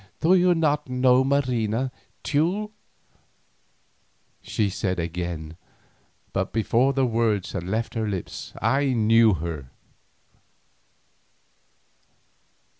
[0.19, 1.91] "Do you not know Marina,
[2.23, 2.71] Teule?"
[4.41, 5.57] she said again,
[6.33, 9.69] but before the words had left her lips I knew her.